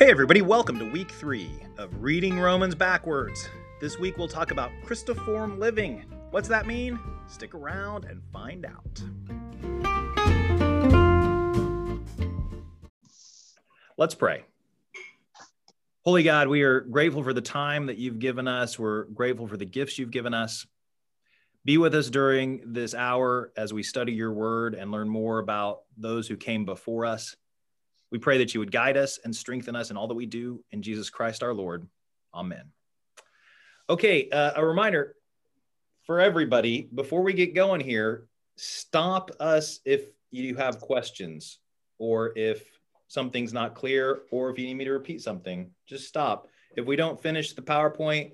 [0.00, 3.50] Hey, everybody, welcome to week three of Reading Romans Backwards.
[3.82, 6.06] This week we'll talk about Christoform living.
[6.30, 6.98] What's that mean?
[7.26, 9.02] Stick around and find out.
[13.98, 14.46] Let's pray.
[16.06, 18.78] Holy God, we are grateful for the time that you've given us.
[18.78, 20.66] We're grateful for the gifts you've given us.
[21.66, 25.80] Be with us during this hour as we study your word and learn more about
[25.98, 27.36] those who came before us.
[28.10, 30.64] We pray that you would guide us and strengthen us in all that we do
[30.72, 31.86] in Jesus Christ our Lord.
[32.34, 32.64] Amen.
[33.88, 35.16] Okay, uh, a reminder
[36.06, 41.58] for everybody before we get going here stop us if you have questions
[41.98, 42.62] or if
[43.08, 45.70] something's not clear or if you need me to repeat something.
[45.86, 46.46] Just stop.
[46.76, 48.32] If we don't finish the PowerPoint,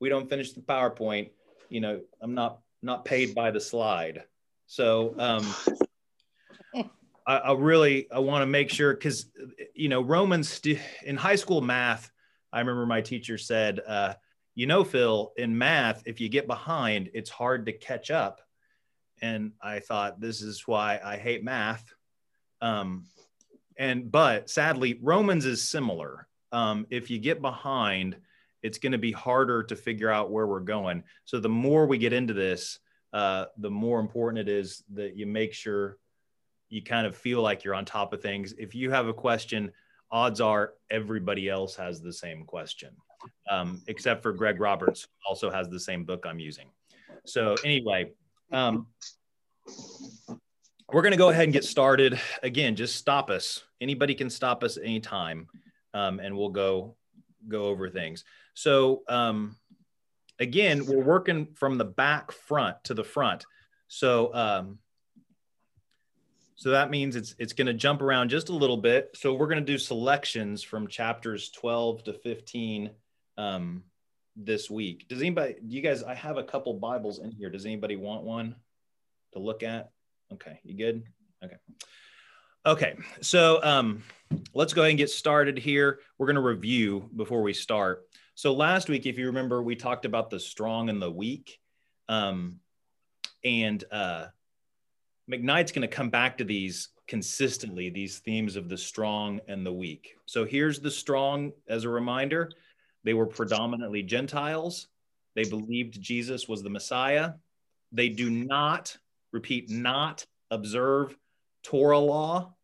[0.00, 1.30] we don't finish the PowerPoint.
[1.68, 4.24] You know, I'm not not paid by the slide.
[4.66, 5.54] So um,
[7.28, 9.26] I, I really I want to make sure because
[9.74, 12.10] you know Romans st- in high school math.
[12.52, 14.14] I remember my teacher said, uh,
[14.54, 18.40] "You know, Phil, in math, if you get behind, it's hard to catch up."
[19.20, 21.92] And I thought this is why I hate math.
[22.62, 23.04] Um,
[23.76, 26.26] and but sadly, Romans is similar.
[26.50, 28.16] Um, if you get behind,
[28.62, 31.04] it's going to be harder to figure out where we're going.
[31.26, 32.78] So the more we get into this,
[33.12, 35.98] uh, the more important it is that you make sure
[36.68, 38.54] you kind of feel like you're on top of things.
[38.58, 39.72] If you have a question,
[40.10, 42.90] odds are everybody else has the same question,
[43.50, 46.68] um, except for Greg Roberts, who also has the same book I'm using.
[47.24, 48.12] So anyway,
[48.52, 48.86] um,
[50.92, 52.18] we're going to go ahead and get started.
[52.42, 53.62] Again, just stop us.
[53.80, 55.46] Anybody can stop us anytime,
[55.94, 56.96] um, and we'll go
[57.46, 58.24] go over things.
[58.54, 59.56] So um,
[60.38, 63.44] again, we're working from the back front to the front.
[63.88, 64.78] So um,
[66.58, 69.10] so that means it's it's going to jump around just a little bit.
[69.14, 72.90] So we're going to do selections from chapters 12 to 15
[73.36, 73.84] um,
[74.34, 75.06] this week.
[75.08, 75.54] Does anybody?
[75.64, 76.02] Do you guys?
[76.02, 77.48] I have a couple Bibles in here.
[77.48, 78.56] Does anybody want one
[79.34, 79.92] to look at?
[80.32, 81.04] Okay, you good?
[81.44, 81.54] Okay.
[82.66, 84.02] Okay, so um,
[84.52, 86.00] let's go ahead and get started here.
[86.18, 88.08] We're going to review before we start.
[88.34, 91.60] So last week, if you remember, we talked about the strong and the weak.
[92.08, 92.58] Um,
[93.44, 94.26] and uh,
[95.30, 99.72] McKnight's going to come back to these consistently, these themes of the strong and the
[99.72, 100.16] weak.
[100.26, 102.50] So here's the strong as a reminder
[103.04, 104.88] they were predominantly Gentiles,
[105.34, 107.34] they believed Jesus was the Messiah.
[107.92, 108.96] They do not,
[109.30, 111.16] repeat, not observe
[111.62, 112.54] Torah law.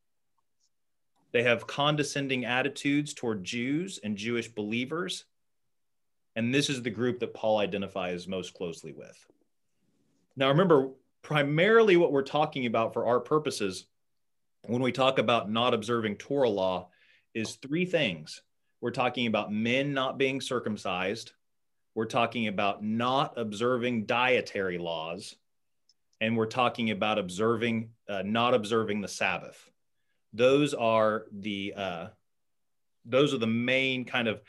[1.33, 5.25] They have condescending attitudes toward Jews and Jewish believers.
[6.37, 9.25] And this is the group that Paul identifies most closely with.
[10.37, 10.91] Now, remember,
[11.25, 13.87] primarily what we're talking about for our purposes
[14.67, 16.91] when we talk about not observing Torah law
[17.35, 18.43] is three things.
[18.81, 21.33] We're talking about men not being circumcised,
[21.95, 25.35] we're talking about not observing dietary laws,
[26.21, 29.71] and we're talking about observing uh, not observing the Sabbath.
[30.35, 32.07] Those are the uh,
[33.07, 34.43] those are the main kind of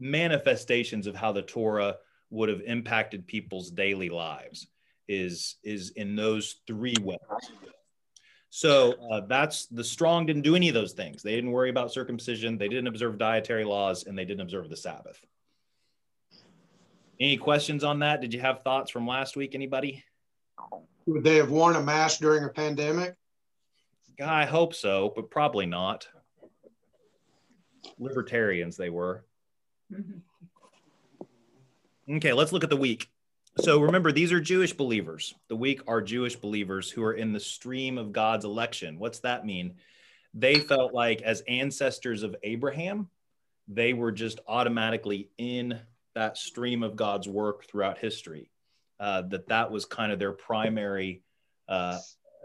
[0.00, 1.96] manifestations of how the Torah
[2.30, 4.66] would have impacted people's daily lives
[5.10, 7.18] is is in those three ways.
[8.48, 11.22] So uh, that's the strong didn't do any of those things.
[11.22, 12.58] They didn't worry about circumcision.
[12.58, 15.20] They didn't observe dietary laws, and they didn't observe the Sabbath.
[17.20, 18.20] Any questions on that?
[18.20, 19.54] Did you have thoughts from last week?
[19.54, 20.02] Anybody?
[21.06, 23.14] Would they have worn a mask during a pandemic?
[24.24, 26.08] I hope so, but probably not.
[27.98, 29.24] Libertarians, they were.
[32.08, 33.08] Okay, let's look at the week.
[33.58, 35.34] So remember, these are Jewish believers.
[35.48, 38.98] The weak are Jewish believers who are in the stream of God's election.
[38.98, 39.74] What's that mean?
[40.32, 43.08] They felt like, as ancestors of Abraham,
[43.66, 45.80] they were just automatically in
[46.14, 48.50] that stream of God's work throughout history.
[49.00, 51.22] Uh, that that was kind of their primary
[51.68, 51.98] uh,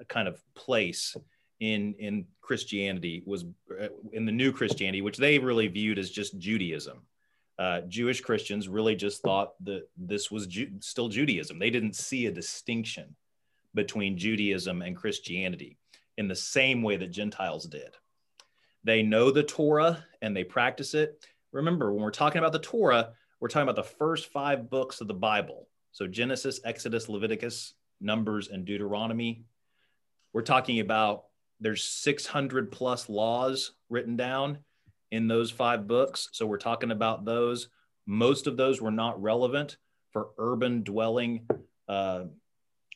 [0.07, 1.15] kind of place
[1.59, 3.45] in in Christianity was
[3.79, 7.01] uh, in the new Christianity, which they really viewed as just Judaism
[7.57, 11.57] uh, Jewish Christians really just thought that this was Ju- still Judaism.
[11.57, 13.15] They didn't see a distinction
[13.73, 15.77] between Judaism and Christianity
[16.17, 17.95] in the same way that Gentiles did.
[18.83, 21.25] They know the Torah and they practice it.
[21.51, 25.07] Remember, when we're talking about the Torah, we're talking about the first five books of
[25.07, 25.67] the Bible.
[25.91, 29.45] So Genesis, Exodus, Leviticus, Numbers, and Deuteronomy.
[30.33, 31.25] We're talking about
[31.61, 34.59] there's 600 plus laws written down
[35.15, 36.29] in those five books.
[36.33, 37.69] So we're talking about those.
[38.05, 39.77] Most of those were not relevant
[40.11, 41.47] for urban dwelling
[41.87, 42.25] uh,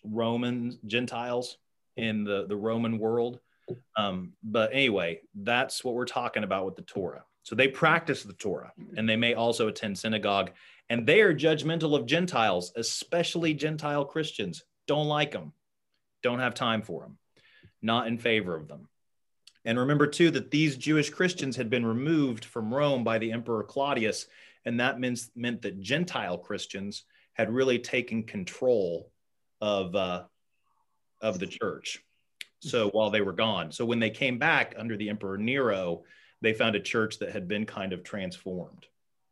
[0.04, 1.58] Roman Gentiles
[1.98, 3.40] in the, the Roman world.
[3.98, 7.24] Um, but anyway, that's what we're talking about with the Torah.
[7.44, 10.52] So they practice the Torah and they may also attend synagogue.
[10.90, 14.64] And they are judgmental of Gentiles, especially Gentile Christians.
[14.88, 15.54] Don't like them,
[16.22, 17.18] don't have time for them,
[17.82, 18.89] not in favor of them.
[19.70, 23.62] And remember, too, that these Jewish Christians had been removed from Rome by the Emperor
[23.62, 24.26] Claudius.
[24.66, 29.12] And that means, meant that Gentile Christians had really taken control
[29.62, 30.24] of, uh,
[31.22, 32.04] of the church.
[32.62, 33.72] So while they were gone.
[33.72, 36.02] So when they came back under the Emperor Nero,
[36.42, 38.88] they found a church that had been kind of transformed.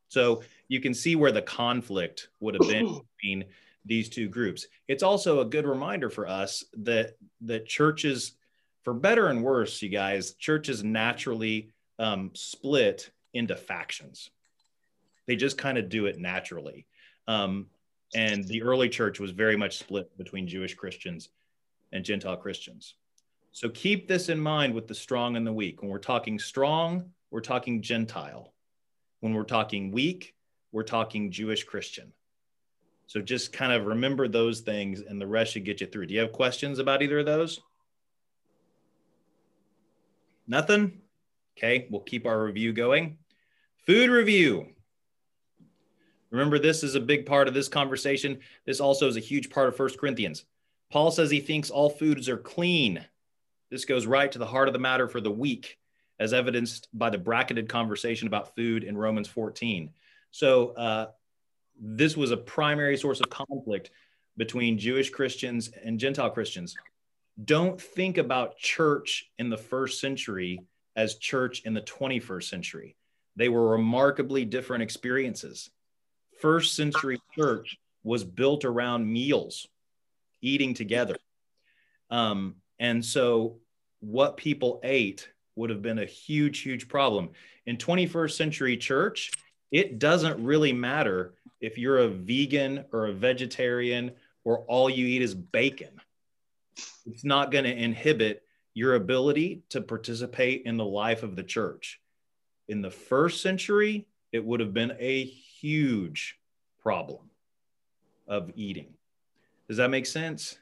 [0.08, 3.46] So you can see where the conflict would have been between
[3.88, 4.68] these two groups.
[4.88, 8.34] It's also a good reminder for us that that churches,
[8.88, 14.30] for better and worse, you guys, churches naturally um, split into factions.
[15.26, 16.86] They just kind of do it naturally.
[17.28, 17.66] Um,
[18.16, 21.28] and the early church was very much split between Jewish Christians
[21.92, 22.94] and Gentile Christians.
[23.52, 25.82] So keep this in mind with the strong and the weak.
[25.82, 28.54] When we're talking strong, we're talking Gentile.
[29.20, 30.34] When we're talking weak,
[30.72, 32.14] we're talking Jewish Christian.
[33.08, 36.06] So just kind of remember those things and the rest should get you through.
[36.06, 37.60] Do you have questions about either of those?
[40.48, 41.02] Nothing?
[41.58, 43.18] Okay, we'll keep our review going.
[43.86, 44.68] Food review.
[46.30, 48.40] Remember, this is a big part of this conversation.
[48.66, 50.46] This also is a huge part of First Corinthians.
[50.92, 53.04] Paul says he thinks all foods are clean.
[53.70, 55.78] This goes right to the heart of the matter for the weak,
[56.20, 59.92] as evidenced by the bracketed conversation about food in Romans 14.
[60.32, 61.08] So, uh,
[61.80, 63.92] this was a primary source of conflict
[64.36, 66.76] between Jewish Christians and Gentile Christians.
[67.44, 70.60] Don't think about church in the first century
[70.96, 72.96] as church in the 21st century.
[73.36, 75.70] They were remarkably different experiences.
[76.42, 79.68] First century church was built around meals,
[80.42, 81.16] eating together.
[82.10, 83.60] Um, and so
[84.00, 87.30] what people ate would have been a huge, huge problem.
[87.66, 89.32] In 21st century church,
[89.72, 94.12] it doesn't really matter if you're a vegan or a vegetarian
[94.44, 96.00] or all you eat is bacon.
[97.06, 98.44] It's not going to inhibit
[98.74, 102.00] your ability to participate in the life of the church.
[102.68, 106.38] In the first century, it would have been a huge
[106.80, 107.30] problem
[108.28, 108.94] of eating.
[109.68, 110.58] Does that make sense?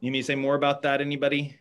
[0.00, 1.58] You to say more about that, anybody?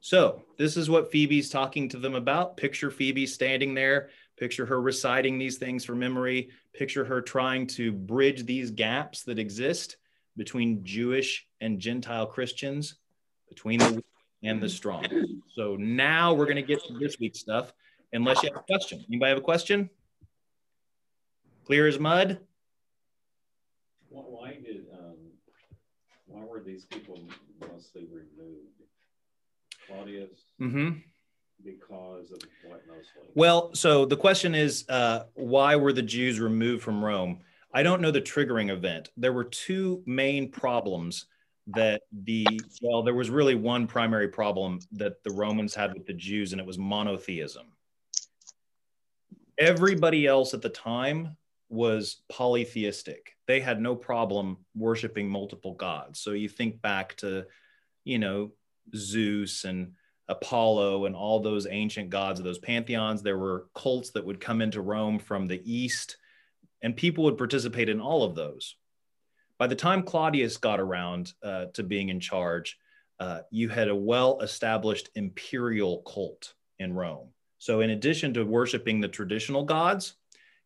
[0.00, 2.56] So, this is what Phoebe's talking to them about.
[2.56, 4.10] Picture Phoebe standing there.
[4.36, 6.50] Picture her reciting these things from memory.
[6.72, 9.96] Picture her trying to bridge these gaps that exist
[10.38, 12.94] between Jewish and Gentile Christians,
[13.48, 14.04] between the weak
[14.42, 15.04] and the strong.
[15.54, 17.74] So, now we're going to get to this week's stuff,
[18.14, 19.04] unless you have a question.
[19.08, 19.90] Anybody have a question?
[21.66, 22.38] Clear as mud?
[24.08, 24.86] Why did
[26.28, 27.18] why were these people
[27.60, 28.68] mostly removed?
[29.86, 30.30] Claudius?
[30.60, 30.98] Mm-hmm.
[31.64, 33.30] Because of what mostly?
[33.34, 37.40] Well, so the question is uh, why were the Jews removed from Rome?
[37.72, 39.10] I don't know the triggering event.
[39.16, 41.26] There were two main problems
[41.68, 42.46] that the,
[42.80, 46.60] well, there was really one primary problem that the Romans had with the Jews, and
[46.60, 47.66] it was monotheism.
[49.58, 51.36] Everybody else at the time
[51.68, 53.36] was polytheistic.
[53.46, 56.20] They had no problem worshiping multiple gods.
[56.20, 57.44] So you think back to,
[58.04, 58.52] you know,
[58.96, 59.92] Zeus and
[60.28, 63.22] Apollo and all those ancient gods of those pantheons.
[63.22, 66.16] There were cults that would come into Rome from the east,
[66.82, 68.76] and people would participate in all of those.
[69.58, 72.78] By the time Claudius got around uh, to being in charge,
[73.20, 77.28] uh, you had a well established imperial cult in Rome.
[77.58, 80.14] So, in addition to worshiping the traditional gods,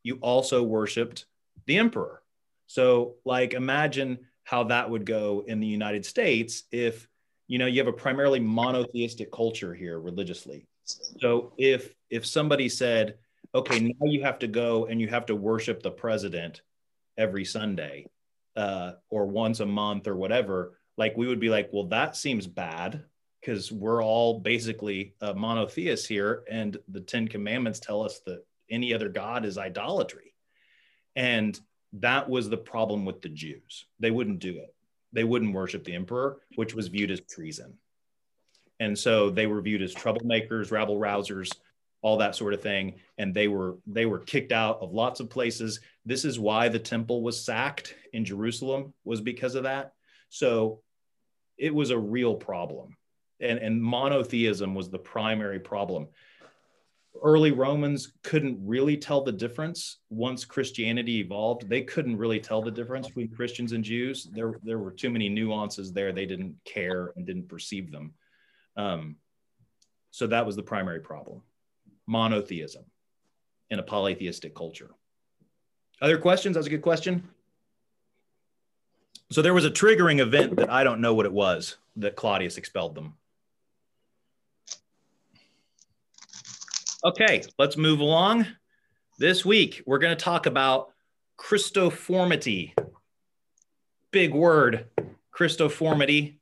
[0.03, 1.25] you also worshiped
[1.67, 2.23] the emperor.
[2.67, 7.09] So, like, imagine how that would go in the United States if
[7.49, 10.67] you know you have a primarily monotheistic culture here religiously.
[10.85, 13.17] So, if if somebody said,
[13.55, 16.63] "Okay, now you have to go and you have to worship the president
[17.17, 18.07] every Sunday
[18.57, 22.47] uh, or once a month or whatever," like we would be like, "Well, that seems
[22.47, 23.05] bad."
[23.41, 28.95] Because we're all basically uh, monotheists here, and the Ten Commandments tell us that any
[28.95, 30.33] other god is idolatry.
[31.17, 31.59] And
[31.95, 33.87] that was the problem with the Jews.
[34.01, 34.75] They wouldn't do it.
[35.13, 37.75] They wouldn't worship the emperor, which was viewed as treason.
[38.81, 41.51] And so they were viewed as troublemakers, rabble rousers,
[42.03, 42.95] all that sort of thing.
[43.17, 45.81] And they were they were kicked out of lots of places.
[46.05, 49.95] This is why the temple was sacked in Jerusalem, was because of that.
[50.29, 50.83] So
[51.57, 52.97] it was a real problem.
[53.41, 56.09] And, and monotheism was the primary problem
[57.21, 61.69] early Romans couldn't really tell the difference once Christianity evolved.
[61.69, 64.29] They couldn't really tell the difference between Christians and Jews.
[64.33, 66.13] There, there were too many nuances there.
[66.13, 68.15] They didn't care and didn't perceive them.
[68.77, 69.17] Um,
[70.11, 71.43] So that was the primary problem
[72.13, 72.85] monotheism
[73.71, 74.91] in a polytheistic culture.
[76.01, 76.55] Other questions?
[76.55, 77.29] That's a good question.
[79.31, 82.59] So there was a triggering event that I don't know what it was that Claudius
[82.59, 83.15] expelled them.
[87.05, 88.47] Okay, let's move along.
[89.19, 90.89] This week, we're going to talk about
[91.41, 92.75] Christoformity.
[94.11, 94.87] Big word,
[95.35, 96.37] Christoformity.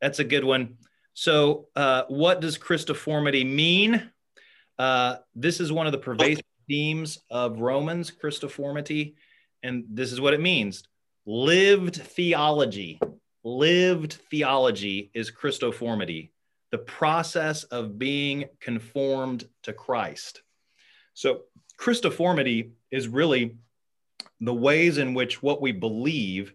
[0.00, 0.76] That's a good one.
[1.14, 4.10] So, uh, what does Christoformity mean?
[4.78, 9.14] Uh, this is one of the pervasive themes of Romans, Christoformity.
[9.62, 10.84] And this is what it means
[11.26, 13.00] lived theology.
[13.44, 16.30] Lived theology is Christoformity,
[16.70, 20.42] the process of being conformed to Christ.
[21.12, 21.42] So,
[21.78, 23.56] Christoformity is really
[24.40, 26.54] the ways in which what we believe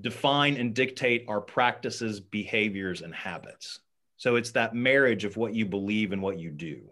[0.00, 3.80] define and dictate our practices, behaviors, and habits.
[4.16, 6.82] So it's that marriage of what you believe and what you do.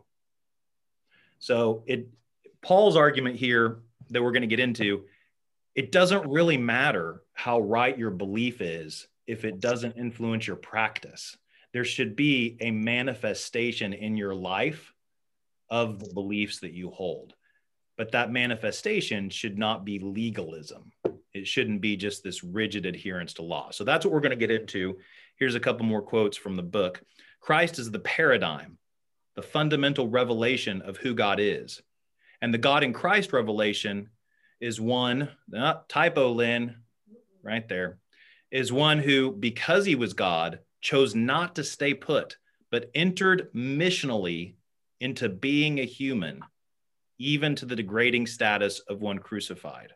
[1.38, 2.08] So it
[2.62, 3.78] Paul's argument here
[4.10, 5.04] that we're going to get into,
[5.74, 11.36] it doesn't really matter how right your belief is if it doesn't influence your practice.
[11.72, 14.94] There should be a manifestation in your life
[15.68, 17.34] of the beliefs that you hold.
[17.96, 20.92] But that manifestation should not be legalism.
[21.32, 23.70] It shouldn't be just this rigid adherence to law.
[23.70, 24.98] So that's what we're going to get into.
[25.36, 27.02] Here's a couple more quotes from the book.
[27.40, 28.78] Christ is the paradigm,
[29.34, 31.82] the fundamental revelation of who God is.
[32.40, 34.10] And the God in Christ revelation
[34.60, 36.76] is one, not typo, Lynn,
[37.42, 37.98] right there,
[38.50, 42.36] is one who, because he was God, chose not to stay put,
[42.70, 44.54] but entered missionally
[45.00, 46.40] into being a human,
[47.18, 49.92] even to the degrading status of one crucified.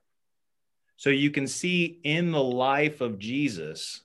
[0.96, 4.02] So you can see in the life of Jesus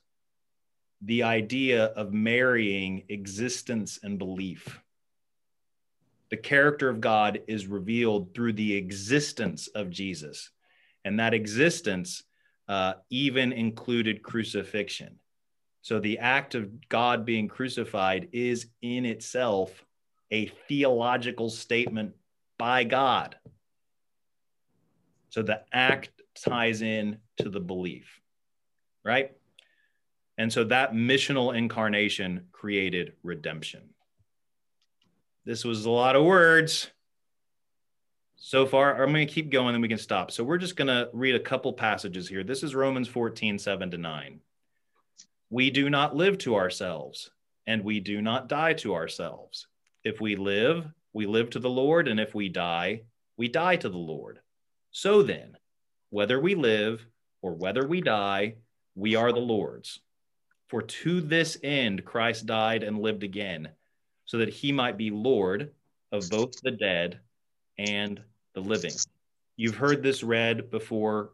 [1.04, 4.80] the idea of marrying existence and belief.
[6.30, 10.50] The character of God is revealed through the existence of Jesus.
[11.04, 12.22] And that existence
[12.68, 15.18] uh, even included crucifixion.
[15.82, 19.84] So the act of God being crucified is in itself
[20.30, 22.14] a theological statement
[22.58, 23.36] by God.
[25.28, 26.10] So the act
[26.42, 28.20] ties in to the belief,
[29.04, 29.32] right?
[30.36, 33.90] And so that missional incarnation created redemption.
[35.44, 36.90] This was a lot of words.
[38.36, 40.30] So far, I'm going to keep going and we can stop.
[40.30, 42.42] So we're just going to read a couple passages here.
[42.42, 44.40] This is Romans 14, 7 to 9.
[45.50, 47.30] We do not live to ourselves,
[47.66, 49.68] and we do not die to ourselves.
[50.02, 53.02] If we live, we live to the Lord, and if we die,
[53.36, 54.40] we die to the Lord.
[54.90, 55.56] So then,
[56.10, 57.06] whether we live
[57.40, 58.56] or whether we die,
[58.94, 60.00] we are the Lord's.
[60.68, 63.68] For to this end Christ died and lived again,
[64.24, 65.70] so that he might be Lord
[66.10, 67.20] of both the dead
[67.78, 68.20] and
[68.54, 68.92] the living.
[69.56, 71.30] You've heard this read before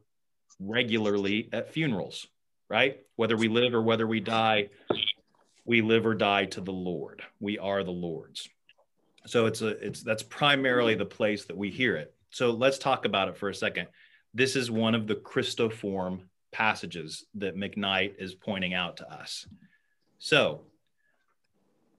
[0.58, 2.26] regularly at funerals,
[2.68, 2.98] right?
[3.16, 4.70] Whether we live or whether we die,
[5.64, 7.22] we live or die to the Lord.
[7.38, 8.48] We are the Lord's.
[9.26, 12.14] So it's a it's that's primarily the place that we hear it.
[12.30, 13.88] So let's talk about it for a second.
[14.32, 16.20] This is one of the Christoform
[16.52, 19.46] passages that McKnight is pointing out to us.
[20.18, 20.62] So,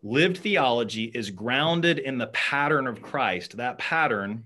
[0.03, 3.57] lived theology is grounded in the pattern of Christ.
[3.57, 4.45] That pattern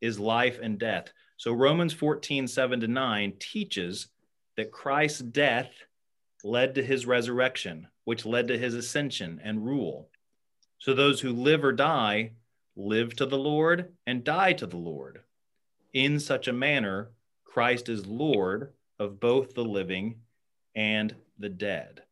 [0.00, 1.12] is life and death.
[1.36, 4.08] So, Romans 14, 7 to 9 teaches
[4.56, 5.70] that Christ's death
[6.42, 10.08] led to his resurrection, which led to his ascension and rule.
[10.78, 12.32] So, those who live or die
[12.76, 15.20] live to the Lord and die to the Lord.
[15.92, 17.10] In such a manner,
[17.44, 20.16] Christ is Lord of both the living
[20.74, 22.02] and the dead.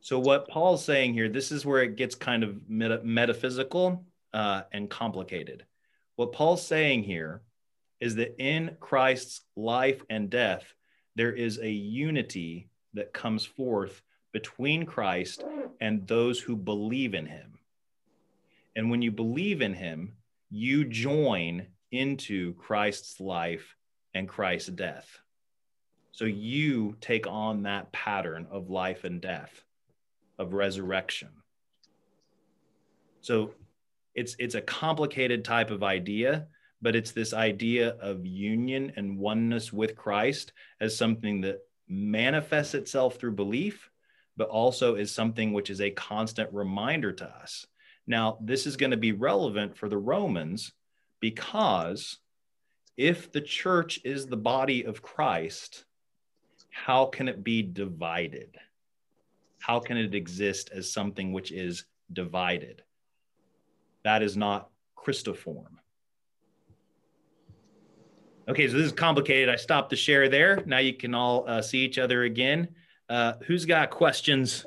[0.00, 4.62] So, what Paul's saying here, this is where it gets kind of meta- metaphysical uh,
[4.72, 5.64] and complicated.
[6.16, 7.42] What Paul's saying here
[8.00, 10.64] is that in Christ's life and death,
[11.14, 15.44] there is a unity that comes forth between Christ
[15.80, 17.58] and those who believe in him.
[18.74, 20.14] And when you believe in him,
[20.50, 23.76] you join into Christ's life
[24.14, 25.21] and Christ's death.
[26.12, 29.64] So you take on that pattern of life and death,
[30.38, 31.30] of resurrection.
[33.22, 33.54] So
[34.14, 36.48] it's it's a complicated type of idea,
[36.82, 43.16] but it's this idea of union and oneness with Christ as something that manifests itself
[43.16, 43.90] through belief,
[44.36, 47.66] but also is something which is a constant reminder to us.
[48.06, 50.72] Now, this is going to be relevant for the Romans
[51.20, 52.18] because
[52.96, 55.84] if the church is the body of Christ,
[56.72, 58.56] how can it be divided?
[59.60, 62.82] How can it exist as something which is divided.
[64.04, 65.78] That is not Christoform.
[68.48, 69.48] Okay, so this is complicated.
[69.48, 70.62] I stopped the share there.
[70.66, 72.68] Now you can all uh, see each other again.
[73.08, 74.66] Uh, who's got questions?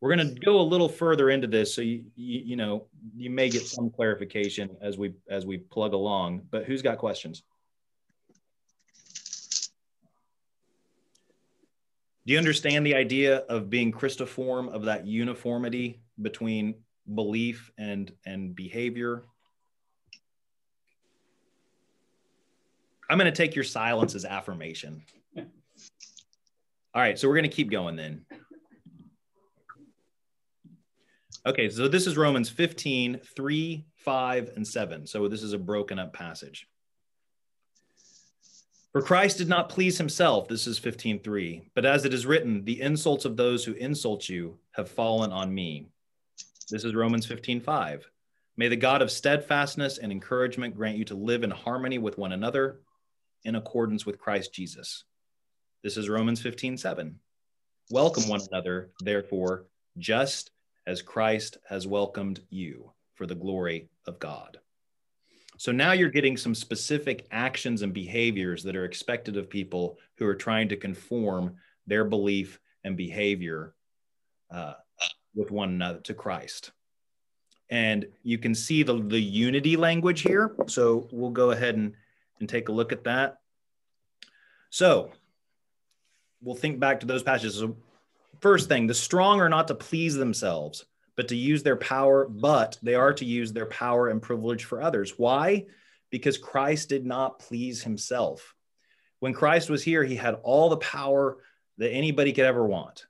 [0.00, 3.28] We're going to go a little further into this, so you, you you know you
[3.28, 6.42] may get some clarification as we as we plug along.
[6.50, 7.42] But who's got questions?
[12.26, 16.74] Do you understand the idea of being Christoform of that uniformity between
[17.14, 19.24] belief and and behavior?
[23.08, 25.02] I'm going to take your silence as affirmation.
[25.36, 28.24] All right, so we're going to keep going then.
[31.46, 35.06] Okay, so this is Romans 15, 3, 5, and 7.
[35.06, 36.68] So this is a broken up passage.
[38.92, 42.80] For Christ did not please himself, this is 15:3, but as it is written, the
[42.80, 45.86] insults of those who insult you have fallen on me.
[46.70, 48.10] This is Romans 15:5.
[48.56, 52.32] May the God of steadfastness and encouragement grant you to live in harmony with one
[52.32, 52.80] another
[53.44, 55.04] in accordance with Christ Jesus.
[55.82, 57.20] This is Romans 15 7.
[57.90, 59.66] Welcome one another, therefore,
[59.98, 60.50] just
[60.88, 64.58] as Christ has welcomed you for the glory of God.
[65.60, 70.24] So now you're getting some specific actions and behaviors that are expected of people who
[70.24, 73.74] are trying to conform their belief and behavior
[74.50, 74.72] uh,
[75.34, 76.70] with one another to Christ.
[77.68, 80.56] And you can see the, the unity language here.
[80.66, 81.92] So we'll go ahead and
[82.38, 83.36] and take a look at that.
[84.70, 85.12] So
[86.40, 87.56] we'll think back to those passages.
[87.56, 87.76] So
[88.40, 90.86] first thing, the strong are not to please themselves,
[91.20, 94.80] but to use their power, but they are to use their power and privilege for
[94.80, 95.18] others.
[95.18, 95.66] Why?
[96.08, 98.54] Because Christ did not please himself.
[99.18, 101.36] When Christ was here, he had all the power
[101.76, 103.04] that anybody could ever want.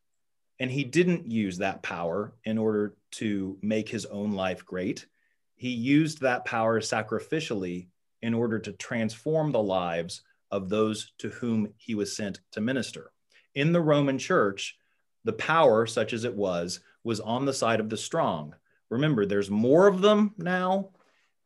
[0.58, 5.06] And he didn't use that power in order to make his own life great.
[5.54, 7.86] He used that power sacrificially
[8.22, 13.12] in order to transform the lives of those to whom he was sent to minister.
[13.54, 14.76] In the Roman church,
[15.22, 18.54] the power, such as it was, was on the side of the strong.
[18.88, 20.90] Remember, there's more of them now,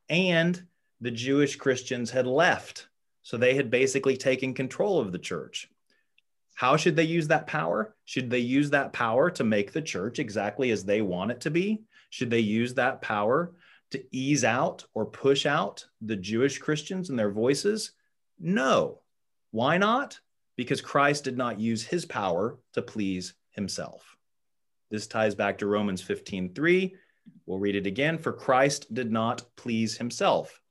[0.09, 0.63] and
[1.01, 2.89] the Jewish Christians had left.
[3.23, 5.71] So they had basically taken control of the church.
[6.55, 7.95] How should they use that power?
[8.05, 11.51] Should they use that power to make the church exactly as they want it to
[11.51, 11.83] be?
[12.11, 13.53] Should they use that power
[13.91, 17.93] to ease out or push out the Jewish Christians and their voices?
[18.39, 19.01] No.
[19.51, 20.21] Why not?
[20.57, 24.14] Because Christ did not use his power to please himself.
[24.95, 26.95] This ties back to Romans 15:3.
[27.47, 28.17] We'll read it again.
[28.17, 30.63] For Christ did not please himself,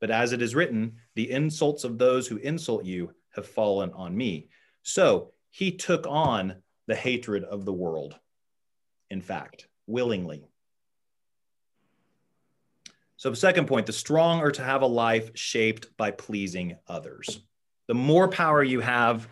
[0.00, 4.16] but as it is written, the insults of those who insult you have fallen on
[4.16, 4.48] me.
[4.82, 8.18] So he took on the hatred of the world,
[9.10, 10.48] in fact, willingly.
[13.18, 17.42] So, the second point the strong are to have a life shaped by pleasing others.
[17.88, 19.28] The more power you have,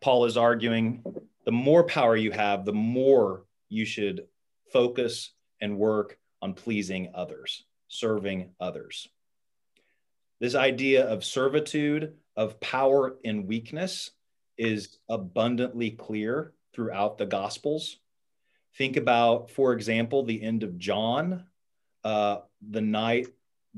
[0.00, 1.02] Paul is arguing,
[1.44, 4.26] the more power you have, the more you should
[4.72, 9.08] focus and work on pleasing others, serving others.
[10.40, 14.10] This idea of servitude, of power in weakness,
[14.56, 17.98] is abundantly clear throughout the Gospels.
[18.76, 21.44] Think about, for example, the end of John,
[22.02, 22.38] uh,
[22.70, 23.28] the night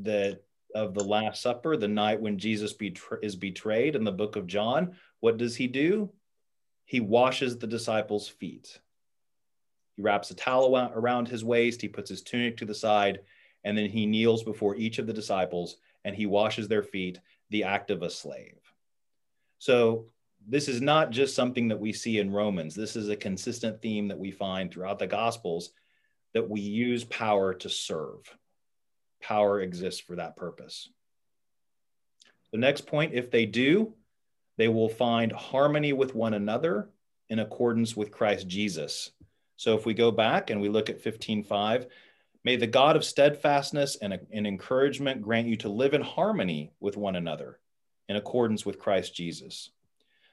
[0.03, 0.43] that
[0.75, 4.47] of the Last Supper, the night when Jesus betra- is betrayed in the book of
[4.47, 6.11] John, what does he do?
[6.85, 8.79] He washes the disciples' feet.
[9.97, 13.21] He wraps a towel around his waist, he puts his tunic to the side,
[13.65, 17.19] and then he kneels before each of the disciples and he washes their feet,
[17.51, 18.61] the act of a slave.
[19.59, 20.07] So,
[20.49, 22.77] this is not just something that we see in Romans.
[22.77, 25.71] This is a consistent theme that we find throughout the Gospels
[26.35, 28.21] that we use power to serve.
[29.21, 30.89] Power exists for that purpose.
[32.53, 33.95] The next point if they do,
[34.57, 36.91] they will find harmony with one another
[37.29, 39.11] in accordance with Christ Jesus.
[39.57, 41.87] So if we go back and we look at 15:5,
[42.45, 46.97] may the God of steadfastness and, and encouragement grant you to live in harmony with
[46.97, 47.59] one another
[48.09, 49.71] in accordance with Christ Jesus.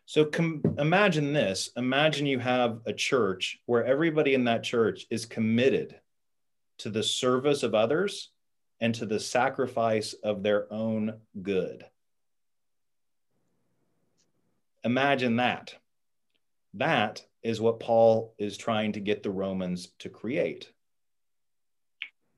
[0.06, 5.26] So com- imagine this imagine you have a church where everybody in that church is
[5.26, 6.00] committed
[6.80, 8.30] to the service of others
[8.82, 11.86] and to the sacrifice of their own good.
[14.84, 15.76] Imagine that.
[16.76, 20.72] That is what Paul is trying to get the Romans to create.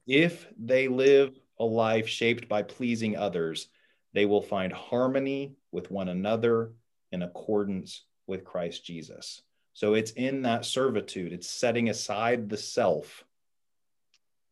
[0.08, 3.68] If they live a life shaped by pleasing others,
[4.14, 6.74] they will find harmony with one another
[7.12, 9.42] in accordance with Christ Jesus.
[9.74, 13.24] So it's in that servitude, it's setting aside the self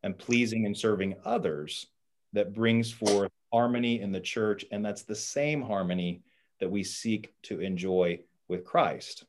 [0.04, 1.88] and pleasing and serving others
[2.34, 4.66] that brings forth harmony in the church.
[4.72, 6.24] And that's the same harmony
[6.60, 9.24] that we seek to enjoy with Christ.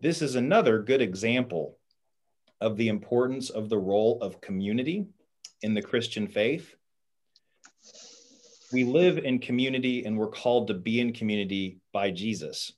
[0.00, 1.76] This is another good example
[2.60, 5.06] of the importance of the role of community
[5.60, 6.74] in the Christian faith.
[8.72, 12.72] We live in community and we're called to be in community by Jesus.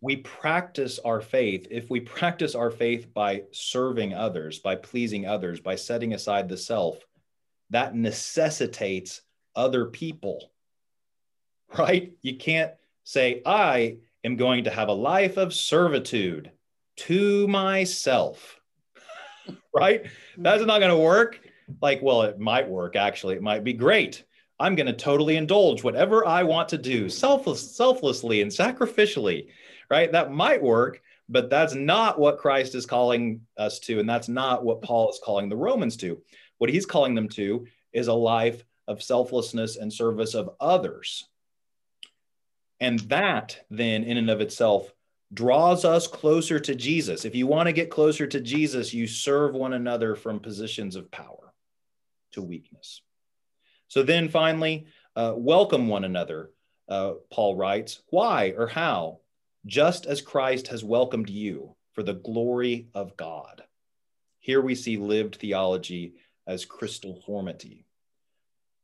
[0.00, 1.66] We practice our faith.
[1.70, 6.56] If we practice our faith by serving others, by pleasing others, by setting aside the
[6.56, 6.98] self,
[7.68, 9.20] that necessitates
[9.54, 10.50] other people,
[11.78, 12.12] right?
[12.22, 12.72] You can't
[13.04, 16.50] say, I am going to have a life of servitude
[16.96, 18.60] to myself,
[19.74, 20.06] right?
[20.36, 21.40] That's not going to work.
[21.80, 23.36] Like, well, it might work actually.
[23.36, 24.24] It might be great.
[24.60, 29.48] I'm going to totally indulge whatever I want to do selfless, selflessly and sacrificially,
[29.90, 30.12] right?
[30.12, 33.98] That might work, but that's not what Christ is calling us to.
[33.98, 36.20] And that's not what Paul is calling the Romans to.
[36.58, 41.26] What he's calling them to is a life of selflessness and service of others.
[42.82, 44.92] And that, then, in and of itself,
[45.32, 47.24] draws us closer to Jesus.
[47.24, 51.08] If you want to get closer to Jesus, you serve one another from positions of
[51.12, 51.54] power
[52.32, 53.00] to weakness.
[53.86, 56.50] So then finally, uh, welcome one another,
[56.88, 58.02] uh, Paul writes.
[58.10, 59.20] Why or how?
[59.64, 63.62] Just as Christ has welcomed you for the glory of God.
[64.40, 66.14] Here we see lived theology
[66.48, 67.84] as Christoformity.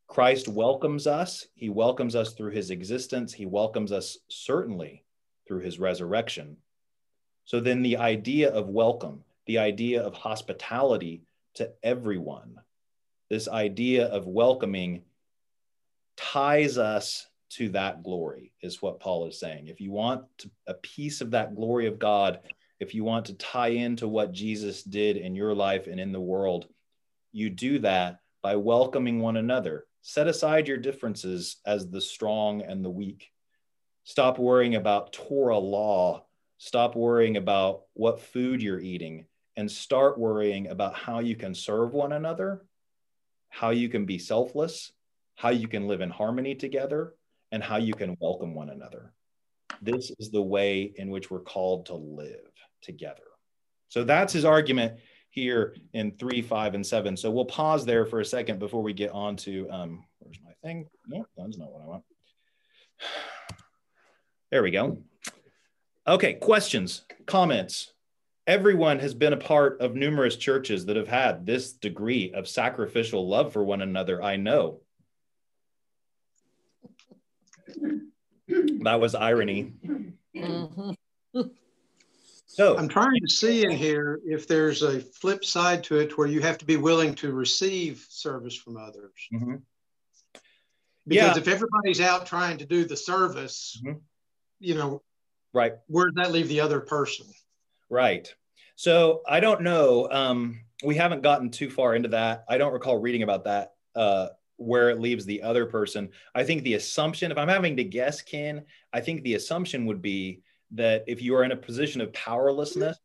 [0.09, 1.47] Christ welcomes us.
[1.55, 3.33] He welcomes us through his existence.
[3.33, 5.05] He welcomes us certainly
[5.47, 6.57] through his resurrection.
[7.44, 11.23] So then the idea of welcome, the idea of hospitality
[11.55, 12.57] to everyone,
[13.29, 15.03] this idea of welcoming
[16.16, 19.68] ties us to that glory, is what Paul is saying.
[19.68, 22.40] If you want to, a piece of that glory of God,
[22.81, 26.21] if you want to tie into what Jesus did in your life and in the
[26.21, 26.66] world,
[27.33, 29.87] you do that by welcoming one another.
[30.09, 33.31] Set aside your differences as the strong and the weak.
[34.05, 36.25] Stop worrying about Torah law.
[36.57, 39.27] Stop worrying about what food you're eating
[39.59, 42.64] and start worrying about how you can serve one another,
[43.51, 44.92] how you can be selfless,
[45.35, 47.12] how you can live in harmony together,
[47.53, 49.12] and how you can welcome one another.
[49.83, 53.25] This is the way in which we're called to live together.
[53.88, 57.17] So that's his argument here in three, five, and seven.
[57.17, 60.53] So we'll pause there for a second before we get on to um, where's my
[60.62, 60.88] thing?
[61.07, 62.05] No, that's not what I want.
[64.51, 64.99] There we go.
[66.07, 67.93] Okay, questions, comments.
[68.47, 73.29] Everyone has been a part of numerous churches that have had this degree of sacrificial
[73.29, 74.23] love for one another.
[74.23, 74.81] I know.
[78.81, 79.75] That was irony.
[80.35, 80.93] Mm-hmm.
[82.59, 86.27] So I'm trying to see in here if there's a flip side to it where
[86.27, 89.12] you have to be willing to receive service from others.
[89.33, 89.55] Mm-hmm.
[91.07, 91.40] Because yeah.
[91.40, 93.99] if everybody's out trying to do the service, mm-hmm.
[94.59, 95.03] you know,
[95.55, 97.27] right, where does that leave the other person?
[97.88, 98.29] Right.
[98.75, 100.09] So I don't know.
[100.11, 102.44] Um, we haven't gotten too far into that.
[102.49, 103.75] I don't recall reading about that.
[103.94, 106.09] Uh, where it leaves the other person.
[106.35, 110.03] I think the assumption, if I'm having to guess, Ken, I think the assumption would
[110.03, 112.98] be that if you are in a position of powerlessness,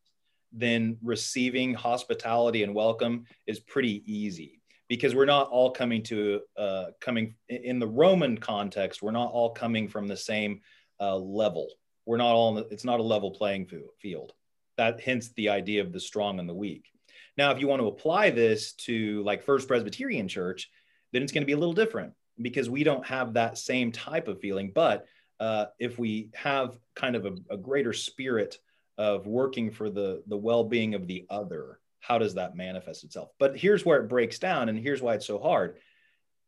[0.52, 6.86] then receiving hospitality and welcome is pretty easy because we're not all coming to uh,
[7.00, 9.02] coming in the Roman context.
[9.02, 10.62] We're not all coming from the same
[11.00, 11.68] uh, level.
[12.06, 12.58] We're not all.
[12.58, 14.34] It's not a level playing field.
[14.78, 16.92] That hence the idea of the strong and the weak.
[17.38, 20.70] Now, if you want to apply this to like First Presbyterian Church,
[21.12, 24.28] then it's going to be a little different because we don't have that same type
[24.28, 24.72] of feeling.
[24.74, 25.06] But
[25.40, 28.58] uh, if we have kind of a, a, greater spirit
[28.98, 33.30] of working for the the well-being of the other how does that manifest itself?
[33.40, 35.78] But here's where it breaks down and here's why it's so hard.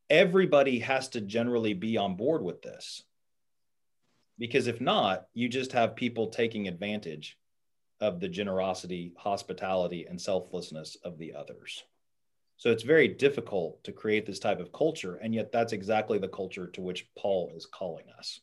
[0.09, 3.03] Everybody has to generally be on board with this.
[4.37, 7.37] Because if not you just have people taking advantage
[8.01, 11.85] of the generosity hospitality and selflessness of the others.
[12.57, 16.27] So it's very difficult to create this type of culture and yet that's exactly the
[16.27, 18.41] culture to which paul is calling us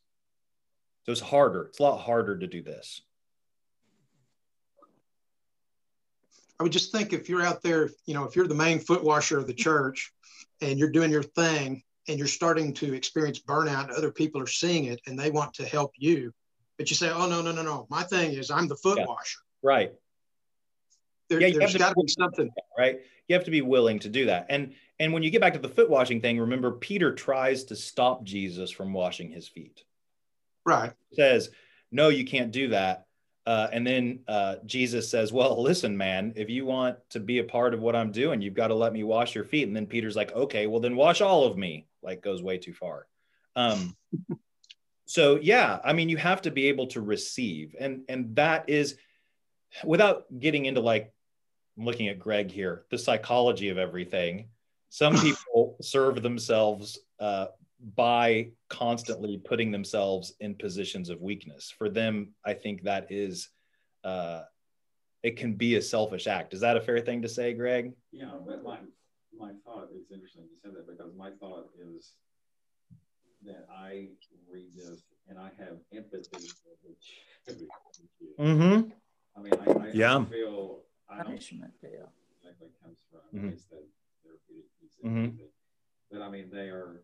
[1.04, 1.64] so it's harder.
[1.64, 3.02] It's a lot harder to do this.
[6.60, 9.02] I would just think if you're out there, you know, if you're the main foot
[9.02, 10.12] washer of the church
[10.60, 14.84] and you're doing your thing and you're starting to experience burnout, other people are seeing
[14.84, 16.32] it and they want to help you.
[16.78, 17.86] But you say, oh, no, no, no, no.
[17.90, 19.06] My thing is I'm the foot yeah.
[19.06, 19.40] washer.
[19.62, 19.92] Right.
[21.28, 22.50] There, yeah, has got to be something.
[22.78, 23.00] Right.
[23.26, 24.46] You have to be willing to do that.
[24.48, 27.76] And and when you get back to the foot washing thing, remember Peter tries to
[27.76, 29.82] stop Jesus from washing his feet.
[30.64, 30.92] Right.
[31.12, 31.50] Says,
[31.90, 33.06] no, you can't do that.
[33.44, 37.44] Uh, and then uh, Jesus says, Well, listen, man, if you want to be a
[37.44, 39.66] part of what I'm doing, you've got to let me wash your feet.
[39.66, 41.86] And then Peter's like, Okay, well, then wash all of me.
[42.02, 43.08] Like, goes way too far.
[43.56, 43.96] Um,
[45.06, 47.74] so, yeah, I mean, you have to be able to receive.
[47.78, 48.96] And, and that is,
[49.84, 51.12] without getting into like,
[51.76, 54.50] I'm looking at Greg here, the psychology of everything.
[54.88, 57.46] Some people serve themselves uh,
[57.94, 61.72] by constantly putting themselves in positions of weakness.
[61.76, 63.48] For them, I think that is,
[64.04, 64.42] uh,
[65.22, 66.54] it can be a selfish act.
[66.54, 67.92] Is that a fair thing to say, Greg?
[68.12, 68.78] Yeah, but my,
[69.38, 72.12] my thought is interesting you said that because my thought is
[73.44, 74.08] that I
[74.50, 77.68] read this and I have empathy for the
[78.38, 78.90] Mm-hmm.
[79.36, 80.24] I mean, I, I, Yeah.
[80.24, 82.06] Feel I don't punishment, yeah.
[82.38, 83.40] exactly comes from.
[83.40, 83.52] Mhm.
[83.52, 83.84] It's that
[84.22, 85.38] therapeutic piece of Mhm.
[86.10, 87.02] But I mean, they are.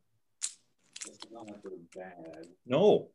[1.08, 2.46] It's not like they're bad.
[2.66, 3.10] No.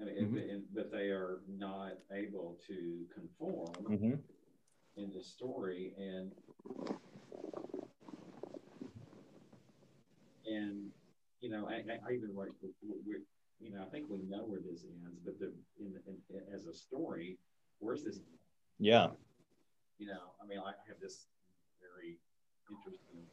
[0.00, 0.36] I mean, Mhm.
[0.36, 4.20] it- it- but they are not able to conform Mm-hmm.
[4.96, 6.34] in the story, and
[10.46, 10.92] and
[11.40, 12.50] you know, I, I- I even like
[13.58, 16.74] you know, I think we know where this ends, but the in, in, as a
[16.74, 17.38] story,
[17.78, 18.20] where's this?
[18.78, 19.12] Yeah.
[19.98, 21.26] You know, I mean, I have this
[21.80, 22.18] very
[22.70, 23.26] interesting,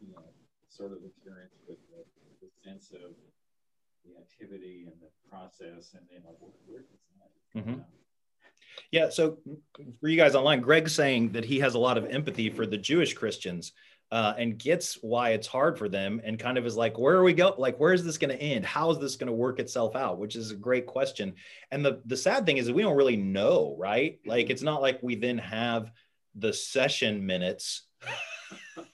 [0.00, 0.22] you know,
[0.68, 2.04] sort of experience with the,
[2.40, 3.12] the sense of
[4.04, 6.86] the activity and the process, and then like, where, is
[7.54, 7.60] that?
[7.60, 7.78] Mhm.
[7.78, 7.84] Know?
[8.90, 9.08] Yeah.
[9.08, 9.38] So
[10.00, 12.76] for you guys online, Greg's saying that he has a lot of empathy for the
[12.76, 13.72] Jewish Christians
[14.12, 17.24] uh, and gets why it's hard for them and kind of is like, where are
[17.24, 17.54] we go?
[17.58, 18.64] Like, where is this going to end?
[18.64, 20.18] How is this going to work itself out?
[20.18, 21.34] Which is a great question.
[21.70, 24.20] And the, the sad thing is that we don't really know, right?
[24.24, 25.90] Like, it's not like we then have
[26.36, 27.82] the session minutes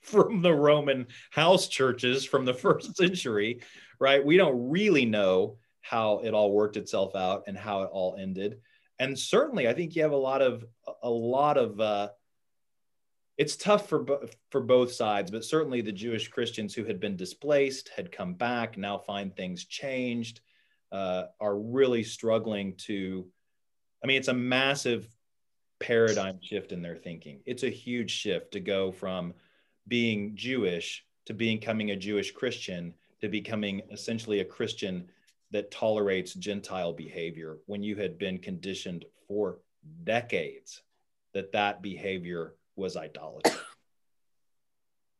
[0.11, 3.61] from the Roman house churches from the first century,
[3.99, 4.25] right?
[4.25, 8.61] We don't really know how it all worked itself out and how it all ended
[9.03, 10.65] and certainly i think you have a lot of
[11.03, 12.09] a lot of uh,
[13.37, 14.07] it's tough for
[14.51, 18.79] for both sides but certainly the jewish christians who had been displaced had come back
[18.79, 20.41] now find things changed
[20.93, 23.27] uh, are really struggling to
[24.03, 25.09] i mean it's a massive
[25.81, 29.35] paradigm shift in their thinking it's a huge shift to go from
[29.89, 35.09] being jewish to becoming a jewish christian to becoming essentially a christian
[35.53, 39.59] that tolerates Gentile behavior when you had been conditioned for
[40.05, 40.83] decades
[41.35, 43.53] that that behavior was idolatry.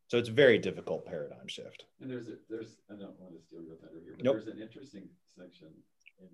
[0.09, 1.87] So it's a very difficult paradigm shift.
[2.03, 4.35] And there's a, there's I don't want to steal your thunder here, but Nope.
[4.35, 5.69] there's an interesting section
[6.21, 6.29] in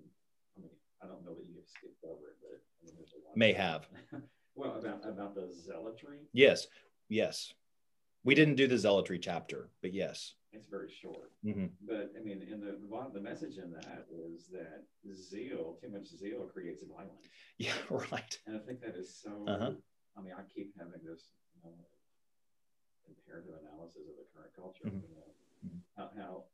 [0.57, 3.13] I mean I don't know that you have skipped over it, but I mean there's
[3.13, 3.87] a lot May have.
[4.55, 6.17] well about about the zealotry.
[6.33, 6.67] Yes,
[7.07, 7.53] yes.
[8.23, 10.33] We didn't do the zealotry chapter, but yes.
[10.51, 11.31] It's very short.
[11.45, 11.71] Mhm.
[11.81, 12.77] But I mean in the
[13.13, 14.83] the message in that is that
[15.15, 17.27] zeal, too much zeal creates violence.
[17.57, 18.39] Yeah, right.
[18.47, 19.73] And I think that is so Uh-huh.
[20.17, 21.75] I mean I keep having this you know,
[23.05, 24.85] comparative analysis of the current culture.
[24.85, 25.01] Mhm.
[25.09, 25.81] You know, Mhm.
[25.95, 26.45] how, how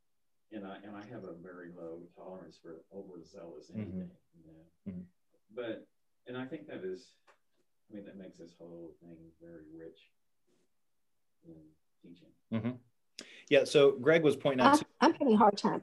[0.52, 3.80] and I and I have a very low tolerance for overzealous Mhm.
[3.80, 4.16] anything.
[4.34, 4.66] You know?
[4.86, 5.06] Mhm.
[5.50, 5.86] But
[6.26, 7.16] and I think that is
[7.90, 10.10] I mean that makes this whole thing very rich
[11.48, 12.78] in teaching.
[13.48, 15.82] Yeah, so Greg was pointing out I'm, I'm having a hard time.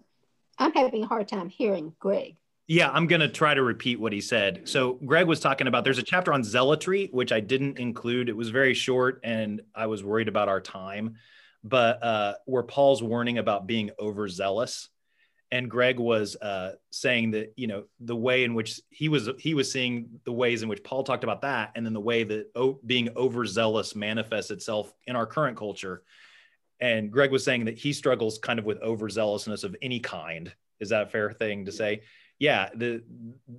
[0.58, 2.36] I'm having a hard time hearing Greg.
[2.68, 4.70] Yeah, I'm going to try to repeat what he said.
[4.70, 8.30] So, Greg was talking about there's a chapter on zealotry, which I didn't include.
[8.30, 11.16] It was very short and I was worried about our time,
[11.64, 14.90] but uh, where Paul's warning about being overzealous.
[15.54, 19.54] And Greg was uh, saying that, you know, the way in which he was, he
[19.54, 21.74] was seeing the ways in which Paul talked about that.
[21.76, 26.02] And then the way that o- being overzealous manifests itself in our current culture.
[26.80, 30.52] And Greg was saying that he struggles kind of with overzealousness of any kind.
[30.80, 32.02] Is that a fair thing to say?
[32.40, 33.04] yeah the,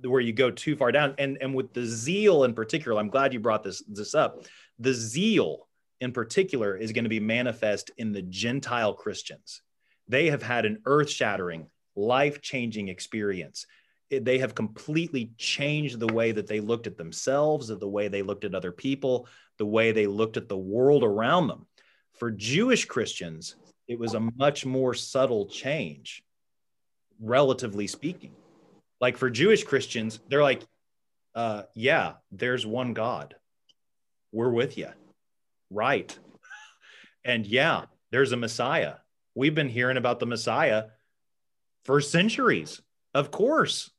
[0.01, 3.09] the where you go too far down and and with the zeal in particular i'm
[3.09, 4.43] glad you brought this this up
[4.79, 5.69] the zeal
[6.01, 9.61] in particular is going to be manifest in the gentile christians
[10.09, 10.81] they have had an
[11.97, 13.67] earth-shattering life-changing experience
[14.11, 18.43] they have completely changed the way that they looked at themselves the way they looked
[18.43, 19.27] at other people
[19.57, 21.65] the way they looked at the world around them
[22.13, 23.55] for jewish christians
[23.87, 26.23] it was a much more subtle change
[27.19, 28.33] relatively speaking
[29.01, 30.63] like for Jewish Christians, they're like,
[31.35, 33.35] uh, yeah, there's one God.
[34.31, 34.89] We're with you.
[35.69, 36.17] Right.
[37.23, 38.95] And yeah, there's a Messiah.
[39.33, 40.85] We've been hearing about the Messiah
[41.85, 42.81] for centuries.
[43.13, 43.91] Of course.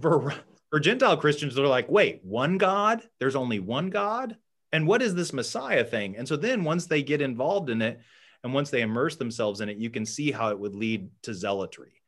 [0.00, 0.34] For,
[0.70, 3.02] for Gentile Christians, they're like, wait, one God?
[3.20, 4.36] There's only one God?
[4.72, 6.16] And what is this Messiah thing?
[6.16, 8.00] And so then once they get involved in it
[8.42, 11.34] and once they immerse themselves in it, you can see how it would lead to
[11.34, 12.00] zealotry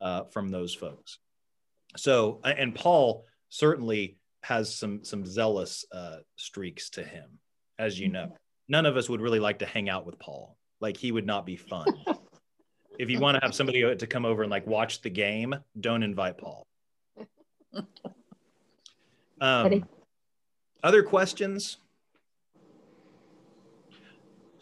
[0.00, 1.18] uh, from those folks.
[1.96, 7.38] So, and Paul certainly has some some zealous uh, streaks to him,
[7.78, 8.36] as you know.
[8.68, 10.56] None of us would really like to hang out with Paul.
[10.80, 11.86] Like he would not be fun.
[12.98, 16.02] if you want to have somebody to come over and like watch the game, don't
[16.02, 16.66] invite Paul.
[19.40, 19.84] Um,
[20.82, 21.76] other questions?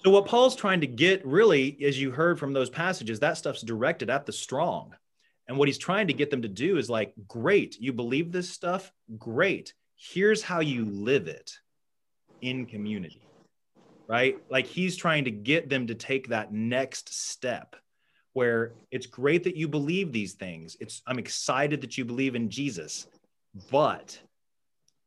[0.05, 3.63] So, what Paul's trying to get really, as you heard from those passages, that stuff's
[3.63, 4.95] directed at the strong.
[5.49, 8.51] And what he's trying to get them to do is like, great, you believe this
[8.51, 8.93] stuff?
[9.17, 9.73] Great.
[9.97, 11.53] Here's how you live it
[12.43, 13.23] in community,
[14.09, 14.37] right?
[14.51, 17.77] Like he's trying to get them to take that next step
[18.37, 20.77] where it's great that you believe these things.
[20.79, 23.07] It's I'm excited that you believe in Jesus,
[23.71, 24.21] but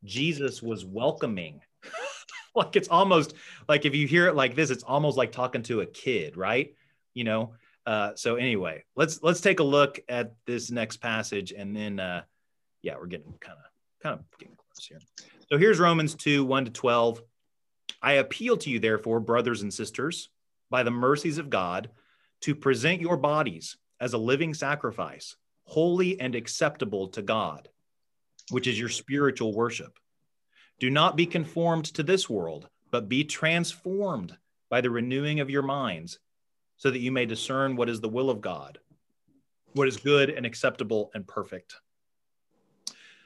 [0.04, 1.62] Jesus was welcoming.
[2.56, 3.36] like it's almost
[3.68, 6.74] like if you hear it like this, it's almost like talking to a kid, right?
[7.14, 7.54] You know,
[7.86, 12.24] uh, so anyway, let's let's take a look at this next passage, and then uh,
[12.82, 13.66] yeah, we're getting kind of
[14.02, 15.00] kind of getting close here.
[15.52, 17.22] So here's Romans two one to twelve.
[18.02, 20.30] I appeal to you, therefore, brothers and sisters,
[20.72, 21.92] by the mercies of God,
[22.42, 27.70] to present your bodies as a living sacrifice, holy and acceptable to God,
[28.50, 30.00] which is your spiritual worship.
[30.80, 34.38] Do not be conformed to this world, but be transformed
[34.70, 36.20] by the renewing of your minds
[36.78, 38.80] so that you may discern what is the will of God,
[39.74, 41.76] what is good and acceptable and perfect.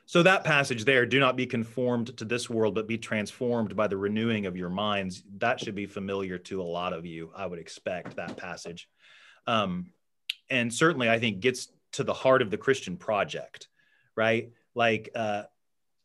[0.05, 3.87] So, that passage there, do not be conformed to this world, but be transformed by
[3.87, 5.23] the renewing of your minds.
[5.37, 8.89] That should be familiar to a lot of you, I would expect that passage.
[9.47, 9.91] Um,
[10.49, 13.67] and certainly, I think, gets to the heart of the Christian project,
[14.15, 14.51] right?
[14.75, 15.43] Like, uh,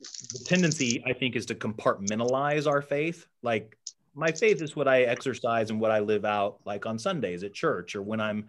[0.01, 3.27] the tendency, I think, is to compartmentalize our faith.
[3.43, 3.77] Like,
[4.15, 7.55] my faith is what I exercise and what I live out, like on Sundays at
[7.55, 8.47] church or when I'm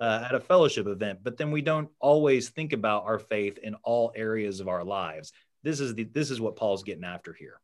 [0.00, 1.20] uh, at a fellowship event.
[1.22, 5.32] But then we don't always think about our faith in all areas of our lives.
[5.62, 7.60] This is the this is what Paul's getting after here.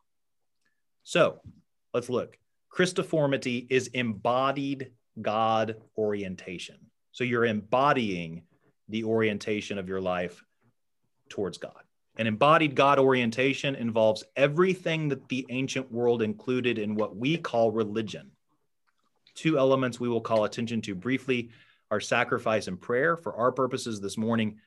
[1.05, 1.41] So
[1.93, 2.39] let's look.
[2.75, 6.77] Christoformity is embodied God orientation.
[7.13, 8.43] So you're embodying
[8.89, 10.45] the orientation of your life
[11.29, 11.83] towards God.
[12.17, 17.71] An embodied God orientation involves everything that the ancient world included in what we call
[17.71, 18.31] religion.
[19.35, 21.51] Two elements we will call attention to briefly
[21.91, 23.17] are sacrifice and prayer.
[23.17, 24.59] For our purposes this morning,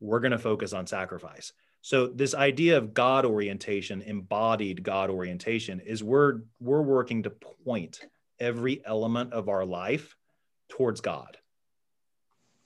[0.00, 1.52] we're going to focus on sacrifice.
[1.80, 8.00] So this idea of God orientation, embodied God orientation, is we're we're working to point
[8.40, 10.16] every element of our life
[10.68, 11.36] towards God.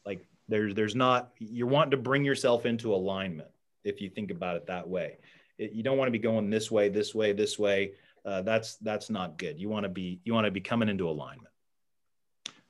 [0.06, 3.50] Like there's there's not you're wanting to bring yourself into alignment
[3.84, 5.18] if you think about it that way.
[5.58, 7.92] It, you don't want to be going this way, this way, this way.
[8.24, 9.58] Uh, that's that's not good.
[9.58, 11.52] You want to be you want to be coming into alignment.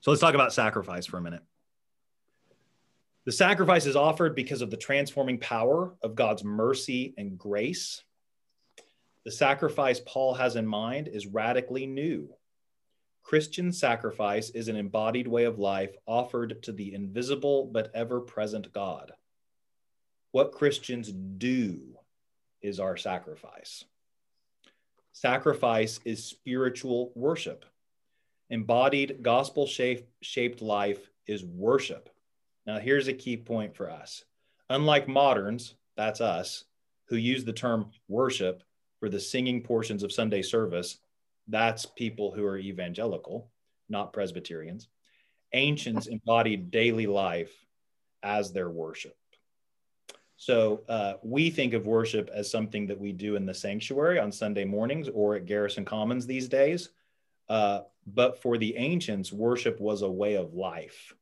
[0.01, 1.43] So let's talk about sacrifice for a minute.
[3.25, 8.03] The sacrifice is offered because of the transforming power of God's mercy and grace.
[9.25, 12.31] The sacrifice Paul has in mind is radically new.
[13.29, 18.73] Christian sacrifice is an embodied way of life offered to the invisible but ever present
[18.73, 19.12] God.
[20.33, 21.99] What Christians do
[22.62, 23.85] is our sacrifice.
[25.12, 27.67] Sacrifice is spiritual worship.
[28.49, 32.09] Embodied gospel shaped life is worship.
[32.67, 34.25] Now, here's a key point for us.
[34.71, 36.64] Unlike moderns, that's us,
[37.09, 38.62] who use the term worship
[38.99, 40.97] for the singing portions of Sunday service,
[41.49, 43.51] that's people who are evangelical,
[43.89, 44.89] not Presbyterians.
[45.55, 47.53] Ancients embodied daily life
[48.23, 49.17] as their worship.
[50.37, 54.31] So uh, we think of worship as something that we do in the sanctuary on
[54.31, 56.91] Sunday mornings or at Garrison Commons these days.
[57.49, 61.15] Uh, but for the ancients, worship was a way of life.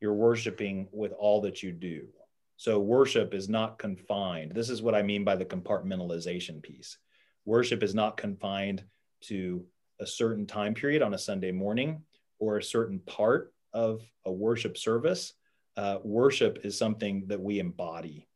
[0.00, 2.08] You're worshiping with all that you do.
[2.56, 4.52] So worship is not confined.
[4.52, 6.98] This is what I mean by the compartmentalization piece.
[7.44, 8.84] Worship is not confined
[9.22, 9.64] to
[10.00, 12.02] a certain time period on a Sunday morning
[12.38, 15.34] or a certain part of a worship service
[15.78, 18.26] uh, worship is something that we embody.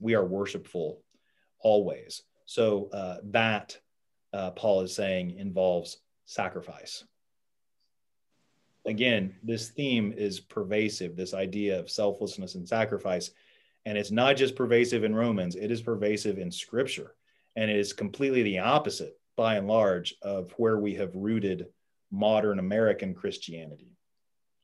[0.00, 1.02] We are worshipful
[1.60, 2.22] always.
[2.46, 3.76] So uh, that
[4.32, 7.04] uh, Paul is saying involves sacrifice.
[8.86, 13.32] Again, this theme is pervasive, this idea of selflessness and sacrifice.
[13.84, 17.14] And it's not just pervasive in Romans, it is pervasive in scripture.
[17.54, 21.66] And it is completely the opposite, by and large, of where we have rooted
[22.10, 23.96] modern American Christianity.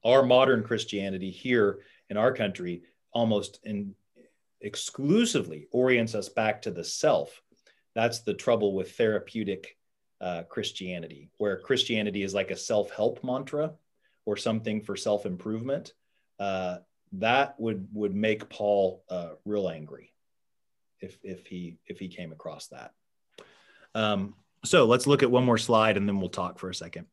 [0.04, 1.78] Our modern Christianity here
[2.10, 3.94] in our country almost in,
[4.60, 7.40] exclusively orients us back to the self.
[7.94, 9.78] That's the trouble with therapeutic
[10.20, 13.72] uh, Christianity, where Christianity is like a self help mantra
[14.26, 15.94] or something for self improvement.
[16.38, 16.78] Uh,
[17.12, 20.12] that would would make Paul uh, real angry.
[21.00, 22.92] if if he if he came across that.
[23.94, 24.34] Um,
[24.64, 27.06] so let's look at one more slide and then we'll talk for a second.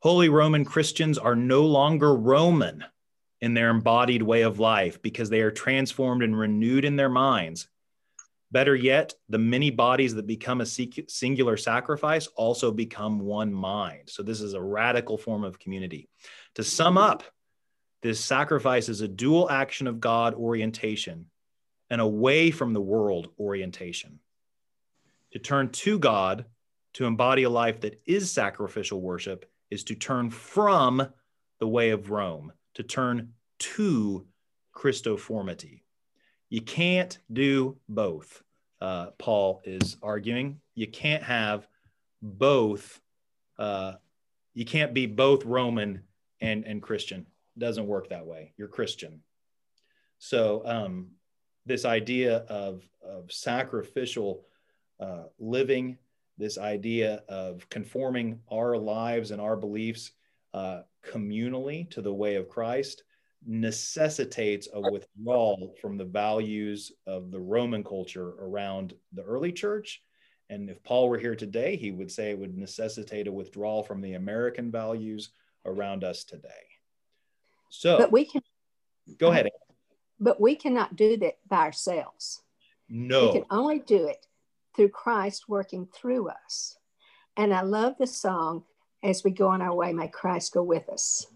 [0.00, 2.84] Holy Roman Christians are no longer Roman
[3.40, 7.68] in their embodied way of life because they are transformed and renewed in their minds.
[8.50, 14.08] Better yet, the many bodies that become a singular sacrifice also become one mind.
[14.08, 16.08] So, this is a radical form of community.
[16.54, 17.24] To sum up,
[18.00, 21.26] this sacrifice is a dual action of God orientation
[21.90, 24.20] and away from the world orientation.
[25.32, 26.46] To turn to God,
[26.94, 31.06] to embody a life that is sacrificial worship, is to turn from
[31.60, 34.26] the way of Rome, to turn to
[34.74, 35.82] Christoformity.
[36.48, 38.42] You can't do both,
[38.80, 40.60] uh, Paul is arguing.
[40.74, 41.66] You can't have
[42.22, 43.00] both.
[43.58, 43.94] Uh,
[44.54, 46.02] you can't be both Roman
[46.40, 47.26] and, and Christian.
[47.56, 48.52] It doesn't work that way.
[48.56, 49.20] You're Christian.
[50.18, 51.08] So, um,
[51.66, 54.44] this idea of, of sacrificial
[55.00, 55.98] uh, living,
[56.38, 60.12] this idea of conforming our lives and our beliefs
[60.54, 63.02] uh, communally to the way of Christ
[63.46, 70.02] necessitates a withdrawal from the values of the Roman culture around the early church.
[70.50, 74.00] And if Paul were here today, he would say it would necessitate a withdrawal from
[74.00, 75.30] the American values
[75.66, 76.48] around us today.
[77.70, 78.42] So, but we can
[79.18, 79.48] go ahead.
[80.18, 82.42] But we cannot do that by ourselves.
[82.88, 83.26] No.
[83.26, 84.26] We can only do it
[84.78, 86.78] through Christ working through us.
[87.36, 88.62] And I love the song,
[89.02, 91.26] As We Go on Our Way, May Christ Go With Us.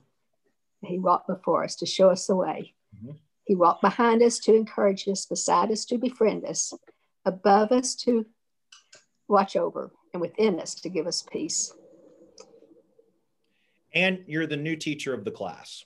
[0.84, 2.72] He walked before us to show us the way.
[2.96, 3.16] Mm-hmm.
[3.44, 6.72] He walked behind us to encourage us, beside us to befriend us,
[7.24, 8.26] above us to
[9.26, 11.72] watch over, and within us to give us peace.
[13.92, 15.84] And you're the new teacher of the class.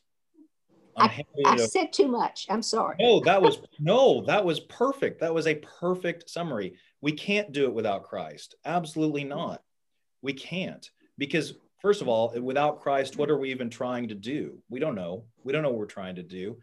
[0.99, 2.47] I, I said too much.
[2.49, 2.97] I'm sorry.
[3.01, 5.21] No, that was no, that was perfect.
[5.21, 6.75] That was a perfect summary.
[7.01, 8.55] We can't do it without Christ.
[8.65, 9.63] Absolutely not.
[10.23, 14.59] We can't because first of all, without Christ, what are we even trying to do?
[14.69, 15.25] We don't know.
[15.45, 16.59] We don't know what we're trying to do.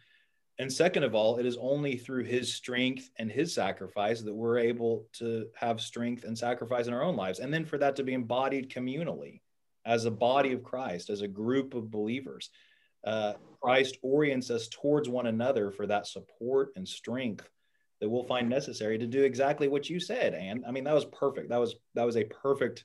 [0.60, 4.60] And second of all, it is only through his strength and his sacrifice that we're
[4.60, 7.40] able to have strength and sacrifice in our own lives.
[7.40, 9.42] And then for that to be embodied communally
[9.86, 12.50] as a body of Christ, as a group of believers.
[13.04, 17.50] Uh, Christ orients us towards one another for that support and strength
[18.04, 20.34] that we'll find necessary to do exactly what you said.
[20.34, 21.48] And I mean, that was perfect.
[21.48, 22.84] That was that was a perfect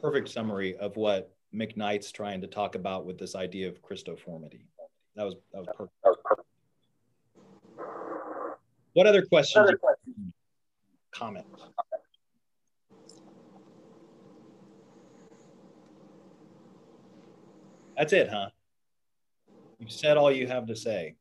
[0.00, 4.66] perfect summary of what McKnight's trying to talk about with this idea of Christoformity.
[5.16, 5.94] That was that was perfect.
[6.04, 6.48] That was perfect.
[8.92, 9.56] What other questions?
[9.56, 10.32] What other questions?
[11.10, 11.62] Comments?
[17.96, 18.50] That's it, huh?
[19.80, 21.16] You've said all you have to say.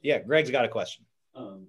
[0.00, 1.04] Yeah, Greg's got a question.
[1.38, 1.68] Um.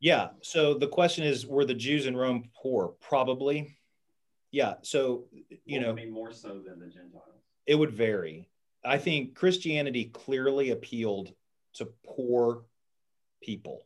[0.00, 0.28] Yeah.
[0.42, 2.94] So the question is, were the Jews in Rome poor?
[3.00, 3.76] Probably.
[4.50, 4.74] Yeah.
[4.82, 5.24] So
[5.64, 7.22] you well, know, I more so than the Gentiles.
[7.66, 8.48] It would vary.
[8.84, 11.32] I think Christianity clearly appealed
[11.74, 12.62] to poor
[13.42, 13.82] people.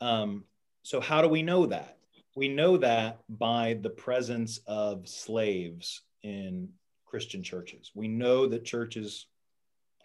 [0.00, 0.44] Um,
[0.82, 1.99] so how do we know that?
[2.36, 6.70] We know that by the presence of slaves in
[7.04, 7.90] Christian churches.
[7.94, 9.26] We know that churches,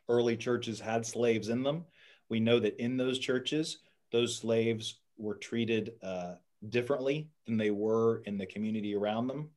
[0.10, 1.86] early churches, had slaves in them
[2.30, 3.80] we know that in those churches,
[4.12, 6.36] those slaves were treated uh,
[6.68, 9.50] differently than they were in the community around them.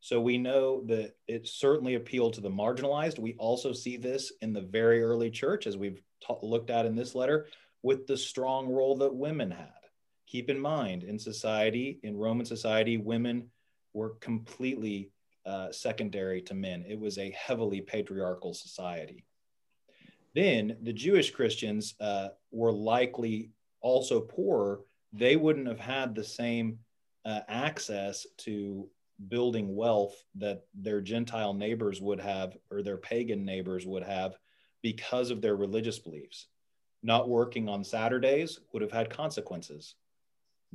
[0.00, 3.18] So we know that it certainly appealed to the marginalized.
[3.18, 6.94] We also see this in the very early church, as we've ta- looked at in
[6.94, 7.46] this letter,
[7.82, 9.72] with the strong role that women had.
[10.26, 13.50] Keep in mind, in society, in Roman society, women
[13.92, 15.10] were completely
[15.44, 16.84] uh, secondary to men.
[16.86, 19.24] It was a heavily patriarchal society
[20.36, 24.82] then the Jewish Christians uh, were likely also poor.
[25.14, 26.78] They wouldn't have had the same
[27.24, 28.86] uh, access to
[29.28, 34.36] building wealth that their Gentile neighbors would have or their pagan neighbors would have
[34.82, 36.48] because of their religious beliefs.
[37.02, 39.94] Not working on Saturdays would have had consequences.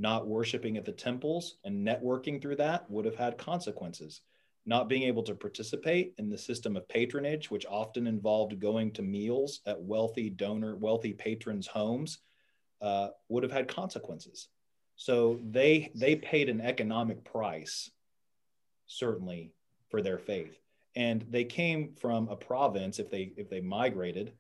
[0.01, 4.21] Not worshiping at the temples and networking through that would have had consequences
[4.65, 9.01] not being able to participate in the system of patronage, which often involved going to
[9.01, 12.19] meals at wealthy donor, wealthy patrons' homes,
[12.81, 14.49] uh, would have had consequences.
[14.95, 17.89] So they they paid an economic price,
[18.85, 19.51] certainly,
[19.89, 20.59] for their faith,
[20.95, 22.99] and they came from a province.
[22.99, 24.33] If they if they migrated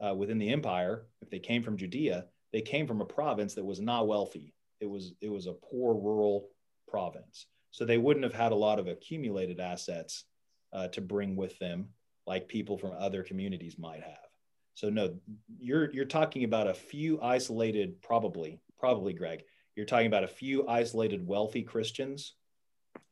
[0.00, 3.64] uh, within the empire, if they came from Judea, they came from a province that
[3.64, 4.54] was not wealthy.
[4.80, 6.48] It was it was a poor rural
[6.86, 7.46] province.
[7.70, 10.24] So they wouldn't have had a lot of accumulated assets
[10.72, 11.88] uh, to bring with them,
[12.26, 14.28] like people from other communities might have.
[14.74, 15.16] So no,
[15.58, 19.42] you're you're talking about a few isolated, probably, probably, Greg.
[19.76, 22.34] You're talking about a few isolated wealthy Christians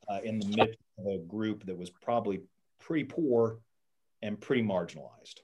[0.09, 2.43] uh, in the midst of a group that was probably
[2.81, 3.59] pretty poor
[4.23, 5.41] and pretty marginalized.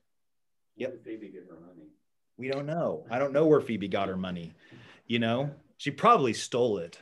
[0.76, 1.04] Yep.
[1.04, 1.88] Phoebe get her money?
[2.36, 3.04] We don't know.
[3.10, 4.52] I don't know where Phoebe got her money.
[5.06, 5.50] You know,
[5.82, 6.96] she probably stole it.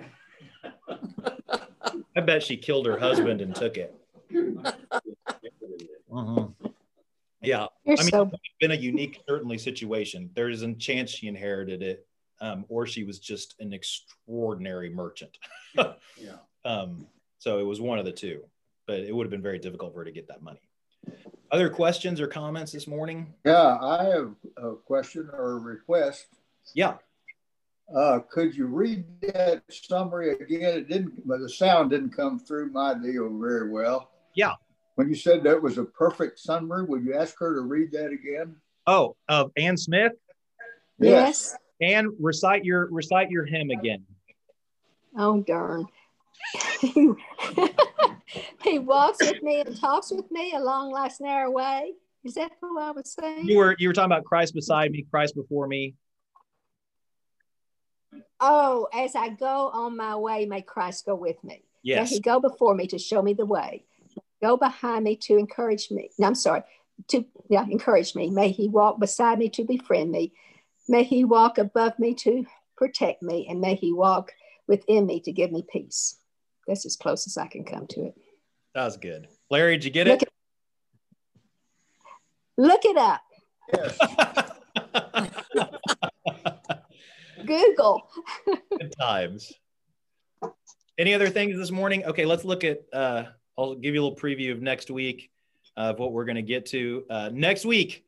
[2.16, 3.94] I bet she killed her husband and took it.
[6.10, 6.46] Uh-huh.
[7.42, 10.28] Yeah, You're I mean, so it's been a unique, certainly situation.
[10.34, 12.06] There's a chance she inherited it,
[12.42, 15.38] um, or she was just an extraordinary merchant.
[16.18, 16.36] Yeah.
[16.66, 17.06] um,
[17.38, 18.42] so it was one of the two,
[18.86, 20.60] but it would have been very difficult for her to get that money.
[21.50, 23.32] Other questions or comments this morning?
[23.46, 26.26] Yeah, I have a question or a request.
[26.74, 26.96] Yeah.
[27.94, 30.78] Uh, could you read that summary again?
[30.78, 34.10] It didn't, but the sound didn't come through my deal very well.
[34.34, 34.54] Yeah.
[34.94, 38.10] When you said that was a perfect summary, would you ask her to read that
[38.10, 38.54] again?
[38.86, 40.12] Oh, uh, Ann Smith.
[40.98, 41.56] yes.
[41.80, 44.04] Ann, recite your recite your hymn again.
[45.16, 45.86] Oh darn.
[48.62, 51.92] he walks with me and talks with me along life's narrow way.
[52.22, 53.46] Is that who I was saying?
[53.46, 55.94] You were you were talking about Christ beside me, Christ before me.
[58.40, 61.64] Oh, as I go on my way, may Christ go with me.
[61.84, 62.10] May Yes.
[62.10, 63.84] he go before me to show me the way.
[64.42, 66.10] Go behind me to encourage me.
[66.18, 66.62] No, I'm sorry.
[67.08, 68.30] To yeah, encourage me.
[68.30, 70.32] May he walk beside me to befriend me.
[70.88, 73.46] May he walk above me to protect me.
[73.48, 74.32] And may he walk
[74.66, 76.16] within me to give me peace.
[76.66, 78.14] That's as close as I can come to it.
[78.74, 79.28] That was good.
[79.50, 80.28] Larry, did you get Look it?
[82.56, 83.20] Look it up.
[87.50, 88.08] Google.
[88.78, 89.52] good times.
[90.98, 92.04] Any other things this morning?
[92.04, 92.82] Okay, let's look at.
[92.92, 93.24] Uh,
[93.58, 95.30] I'll give you a little preview of next week
[95.76, 97.04] of what we're going to get to.
[97.10, 98.06] Uh, next week,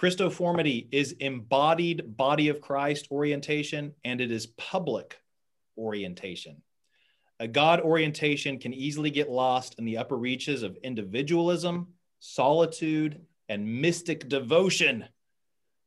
[0.00, 5.18] Christoformity is embodied body of Christ orientation, and it is public
[5.76, 6.62] orientation.
[7.40, 11.88] A God orientation can easily get lost in the upper reaches of individualism,
[12.20, 15.04] solitude, and mystic devotion.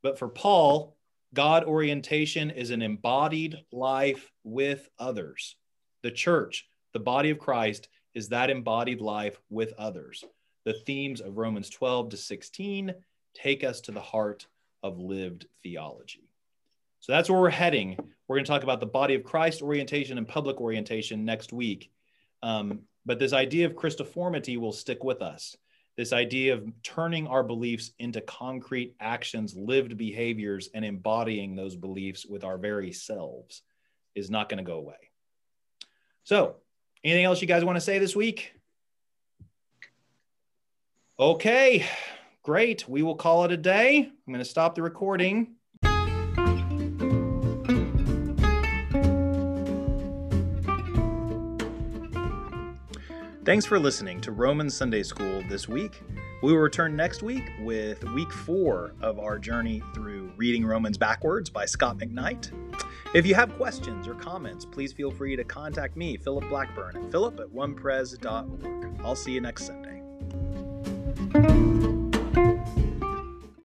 [0.04, 0.96] But for Paul,
[1.34, 5.56] God orientation is an embodied life with others.
[6.02, 10.24] The church, the body of Christ, is that embodied life with others.
[10.66, 12.94] The themes of Romans 12 to 16
[13.36, 14.48] take us to the heart
[14.82, 16.30] of lived theology.
[17.00, 17.98] So that's where we're heading.
[18.28, 21.92] We're going to talk about the body of Christ orientation and public orientation next week.
[22.42, 25.56] Um, but this idea of Christoformity will stick with us.
[26.00, 32.26] This idea of turning our beliefs into concrete actions, lived behaviors, and embodying those beliefs
[32.26, 33.64] with our very selves
[34.16, 34.96] is not going to go away.
[36.24, 36.56] So,
[37.04, 38.54] anything else you guys want to say this week?
[41.20, 41.86] Okay,
[42.44, 42.88] great.
[42.88, 43.98] We will call it a day.
[43.98, 45.56] I'm going to stop the recording.
[53.50, 56.04] Thanks for listening to Roman Sunday School this week.
[56.44, 61.50] We will return next week with week four of our journey through Reading Romans Backwards
[61.50, 62.52] by Scot McKnight.
[63.16, 67.12] If you have questions or comments, please feel free to contact me, Philip Blackburn, at
[67.12, 69.02] philip at onepres.org.
[69.04, 69.99] I'll see you next Sunday.